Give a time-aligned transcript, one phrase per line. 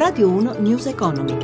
[0.00, 1.36] Radio 1 News Economy.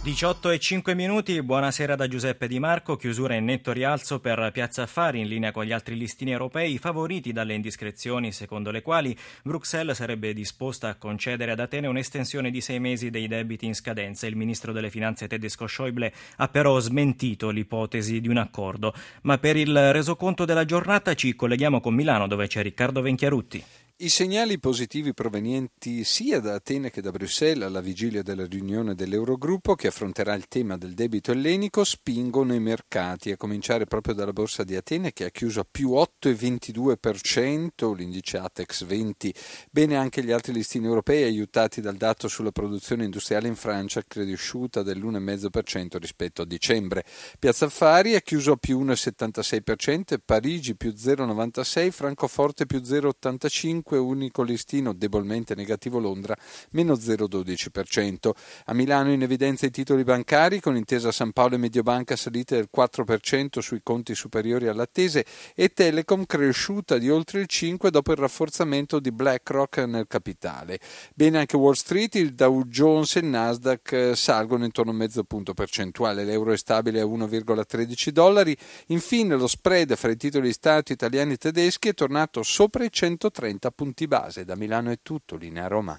[0.00, 4.82] 18 e 5 minuti, buonasera da Giuseppe Di Marco, chiusura in netto rialzo per Piazza
[4.82, 9.96] Affari in linea con gli altri listini europei favoriti dalle indiscrezioni secondo le quali Bruxelles
[9.96, 14.28] sarebbe disposta a concedere ad Atene un'estensione di sei mesi dei debiti in scadenza.
[14.28, 18.94] Il ministro delle finanze tedesco Schäuble ha però smentito l'ipotesi di un accordo.
[19.22, 23.64] Ma per il resoconto della giornata ci colleghiamo con Milano dove c'è Riccardo Venchiarutti.
[23.96, 29.76] I segnali positivi provenienti sia da Atene che da Bruxelles alla vigilia della riunione dell'Eurogruppo
[29.76, 34.64] che affronterà il tema del debito ellenico spingono i mercati, a cominciare proprio dalla borsa
[34.64, 39.32] di Atene che ha chiuso a più 8,22%, l'indice Atex 20.
[39.70, 44.82] Bene anche gli altri listini europei aiutati dal dato sulla produzione industriale in Francia cresciuta
[44.82, 47.04] dell'1,5% rispetto a dicembre.
[47.38, 54.42] Piazza Affari ha chiuso a più 1,76%, Parigi più 0,96%, Francoforte più 0,85%, 5, unico
[54.42, 56.34] listino debolmente negativo Londra,
[56.70, 58.30] meno 0,12%.
[58.66, 62.68] A Milano in evidenza i titoli bancari con intesa San Paolo e Mediobanca salite del
[62.74, 68.98] 4% sui conti superiori all'attese e Telecom cresciuta di oltre il 5% dopo il rafforzamento
[68.98, 70.80] di BlackRock nel capitale.
[71.14, 75.22] Bene anche Wall Street, il Dow Jones e il Nasdaq eh, salgono intorno a mezzo
[75.24, 80.52] punto percentuale, l'euro è stabile a 1,13 dollari, infine lo spread fra i titoli di
[80.52, 84.44] Stato italiani e tedeschi è tornato sopra i 130 punti base.
[84.44, 85.98] Da Milano è tutto, linea Roma.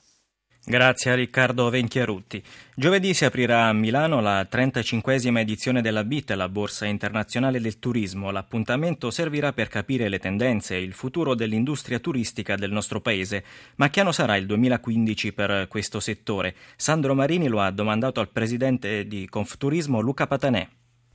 [0.67, 2.41] Grazie a Riccardo Venchiarutti.
[2.75, 8.31] Giovedì si aprirà a Milano la 35esima edizione della BIT, la Borsa Internazionale del Turismo.
[8.31, 13.43] L'appuntamento servirà per capire le tendenze e il futuro dell'industria turistica del nostro paese.
[13.75, 16.55] Ma che anno sarà il 2015 per questo settore?
[16.75, 20.67] Sandro Marini lo ha domandato al presidente di Confturismo Luca Patanè.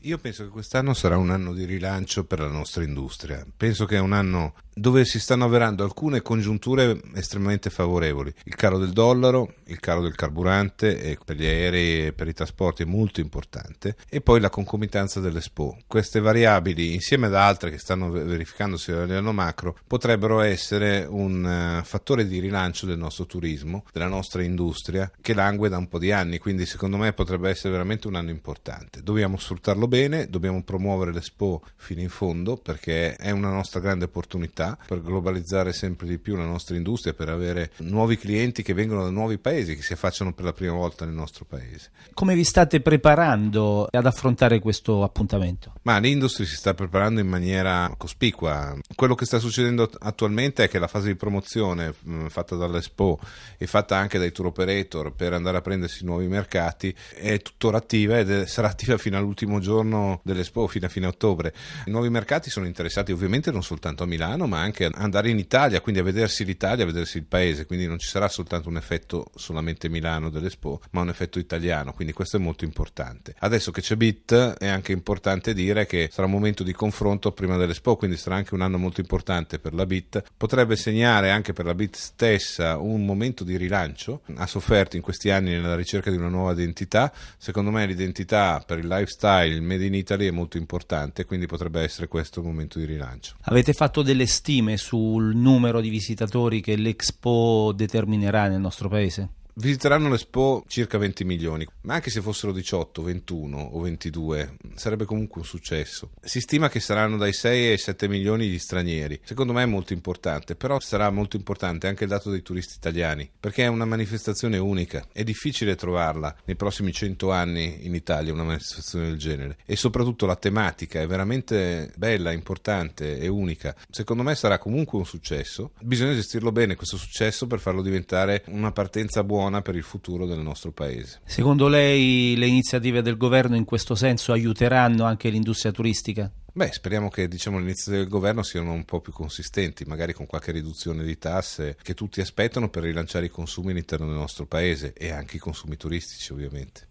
[0.05, 3.45] Io penso che quest'anno sarà un anno di rilancio per la nostra industria.
[3.55, 8.33] Penso che è un anno dove si stanno avverando alcune congiunture estremamente favorevoli.
[8.45, 12.85] Il caro del dollaro, il caro del carburante per gli aerei e per i trasporti
[12.85, 15.77] è molto importante e poi la concomitanza dell'Expo.
[15.87, 21.85] Queste variabili insieme ad altre che stanno verificandosi a livello macro potrebbero essere un uh,
[21.85, 26.11] fattore di rilancio del nostro turismo, della nostra industria che langue da un po' di
[26.11, 29.03] anni, quindi secondo me potrebbe essere veramente un anno importante.
[29.03, 34.70] Dobbiamo sfruttarlo bene, dobbiamo promuovere l'Expo fino in fondo perché è una nostra grande opportunità
[34.87, 39.11] per globalizzare sempre di più la nostra industria, per avere nuovi clienti che vengono da
[39.11, 41.91] nuovi paesi, che si affacciano per la prima volta nel nostro paese.
[42.15, 45.75] Come vi state preparando ad affrontare questo appuntamento?
[45.83, 48.77] Ma l'industria si sta preparando in maniera cospicua.
[48.95, 53.19] Quello che sta succedendo attualmente è che la fase di promozione mh, fatta dall'Expo
[53.57, 58.19] e fatta anche dai tour operator per andare a prendersi nuovi mercati è tuttora attiva
[58.19, 61.55] ed è, sarà attiva fino all'ultimo giorno dell'Expo, fino a fine ottobre.
[61.87, 65.81] I nuovi mercati sono interessati ovviamente non soltanto a Milano, ma anche andare in Italia,
[65.81, 69.31] quindi a vedersi l'Italia, a vedersi il paese, quindi non ci sarà soltanto un effetto
[69.35, 73.35] solamente Milano dell'Expo, ma un effetto italiano, quindi questo è molto importante.
[73.39, 77.57] Adesso che c'è BIT è anche importante dire che sarà un momento di confronto prima
[77.57, 81.65] dell'Expo, quindi sarà anche un anno molto importante per la BIT, potrebbe segnare anche per
[81.65, 86.17] la BIT stessa un momento di rilancio, ha sofferto in questi anni nella ricerca di
[86.17, 90.57] una nuova identità, secondo me l'identità per il lifestyle, il Made in Italy è molto
[90.57, 93.37] importante, quindi potrebbe essere questo un momento di rilancio.
[93.43, 99.40] Avete fatto delle stime sul numero di visitatori che l'Expo determinerà nel nostro paese?
[99.55, 105.41] Visiteranno l'Expo circa 20 milioni, ma anche se fossero 18, 21 o 22 sarebbe comunque
[105.41, 106.11] un successo.
[106.23, 109.21] Si stima che saranno dai 6 ai 7 milioni di stranieri.
[109.25, 113.29] Secondo me è molto importante, però sarà molto importante anche il dato dei turisti italiani,
[113.39, 115.07] perché è una manifestazione unica.
[115.13, 120.27] È difficile trovarla nei prossimi 100 anni in Italia una manifestazione del genere e soprattutto
[120.27, 123.75] la tematica è veramente bella, importante e unica.
[123.91, 125.73] Secondo me sarà comunque un successo.
[125.81, 130.27] Bisogna gestirlo bene questo successo per farlo diventare una partenza buona buona per il futuro
[130.27, 131.21] del nostro paese.
[131.25, 136.31] Secondo lei le iniziative del governo in questo senso aiuteranno anche l'industria turistica?
[136.53, 140.27] Beh, speriamo che diciamo, le iniziative del governo siano un po' più consistenti, magari con
[140.27, 144.93] qualche riduzione di tasse che tutti aspettano per rilanciare i consumi all'interno del nostro paese
[144.93, 146.89] e anche i consumi turistici ovviamente.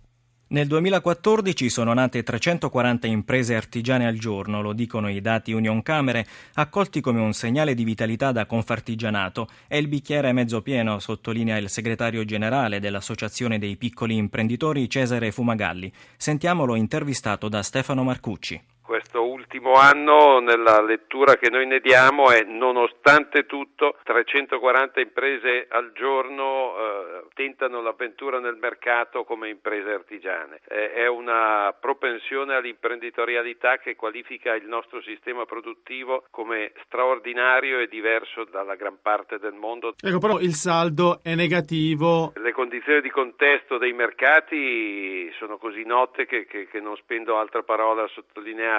[0.52, 6.26] Nel 2014 sono nate 340 imprese artigiane al giorno, lo dicono i dati Union Camere,
[6.56, 9.48] accolti come un segnale di vitalità da Confartigianato.
[9.68, 15.32] E il bicchiere è mezzo pieno, sottolinea il segretario generale dell'Associazione dei piccoli imprenditori Cesare
[15.32, 15.94] Fumagalli.
[16.18, 18.60] Sentiamolo intervistato da Stefano Marcucci.
[18.90, 25.92] Questo ultimo anno nella lettura che noi ne diamo è nonostante tutto 340 imprese al
[25.94, 30.62] giorno eh, tentano l'avventura nel mercato come imprese artigiane.
[30.68, 38.44] Eh, è una propensione all'imprenditorialità che qualifica il nostro sistema produttivo come straordinario e diverso
[38.46, 39.94] dalla gran parte del mondo.
[40.02, 42.34] Ecco, però il saldo è negativo.
[42.38, 47.62] Le condizioni di contesto dei mercati sono così note che, che, che non spendo altra
[47.62, 48.08] parola a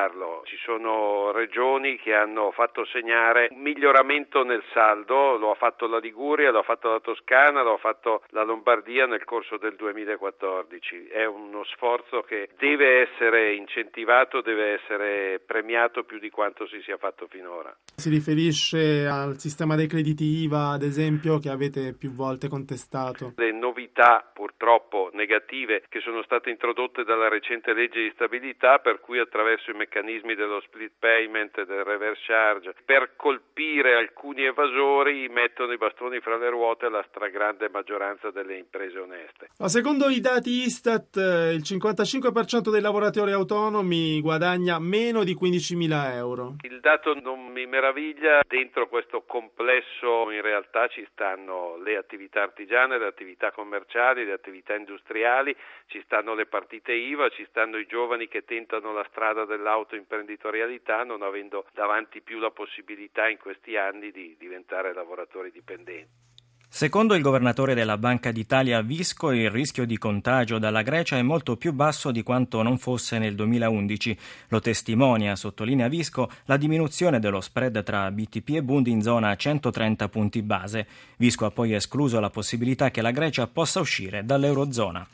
[0.01, 0.43] sottolinearlo.
[0.45, 5.99] Ci sono regioni che hanno fatto segnare un miglioramento nel saldo, lo ha fatto la
[5.99, 11.09] Liguria, lo ha fatto la Toscana, lo ha fatto la Lombardia nel corso del 2014.
[11.09, 16.97] È uno sforzo che deve essere incentivato, deve essere premiato più di quanto si sia
[16.97, 17.75] fatto finora.
[17.97, 23.35] Si riferisce al sistema dei crediti IVA, ad esempio, che avete più volte contestato.
[23.37, 29.19] Le novità purtroppo negative che sono state introdotte dalla recente legge di stabilità per cui
[29.19, 29.90] attraverso i meccanismi
[30.35, 36.37] dello split payment e del reverse charge per colpire alcuni evasori mettono i bastoni fra
[36.37, 39.49] le ruote la stragrande maggioranza delle imprese oneste.
[39.59, 46.57] Ma secondo i dati Istat il 55% dei lavoratori autonomi guadagna meno di 15.000 euro.
[46.63, 52.99] Il dato non mi meraviglia, dentro questo complesso in realtà ci stanno le attività artigiane,
[52.99, 55.55] le attività commerciali, le attività industriali,
[55.87, 59.45] ci stanno le partite IVA, ci stanno i giovani che tentano la strada
[59.81, 66.29] dell'autoimprenditorialità non avendo davanti più la possibilità in questi anni di diventare lavoratori dipendenti.
[66.73, 71.57] Secondo il governatore della Banca d'Italia Visco, il rischio di contagio dalla Grecia è molto
[71.57, 74.17] più basso di quanto non fosse nel 2011.
[74.51, 80.09] Lo testimonia, sottolinea Visco, la diminuzione dello spread tra BTP e Bund in zona 130
[80.09, 80.87] punti base.
[81.17, 85.05] Visco ha poi escluso la possibilità che la Grecia possa uscire dall'Eurozona.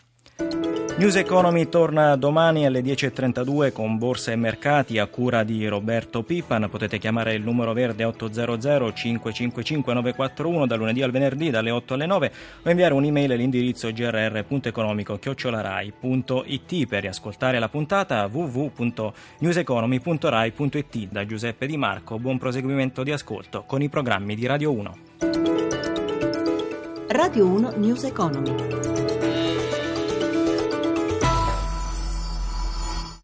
[0.99, 6.71] News Economy torna domani alle 10.32 con borse e mercati a cura di Roberto Pipan.
[6.71, 12.07] Potete chiamare il numero verde 800 555 941 da lunedì al venerdì dalle 8 alle
[12.07, 12.33] 9
[12.63, 21.09] o inviare un'email all'indirizzo grr.economico-rai.it per riascoltare la puntata www.newseconomy.rai.it.
[21.11, 24.95] Da Giuseppe Di Marco, buon proseguimento di ascolto con i programmi di Radio 1.
[27.09, 28.96] Radio 1 News Economy.